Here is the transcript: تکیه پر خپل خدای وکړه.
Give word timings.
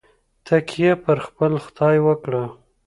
تکیه 0.45 0.91
پر 1.03 1.17
خپل 1.25 1.51
خدای 1.65 1.97
وکړه. 2.03 2.43